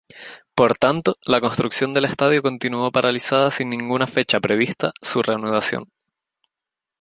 [0.55, 5.91] Por tanto la construcción del estadio continuó paralizada sin ninguna fecha prevista su reanudación.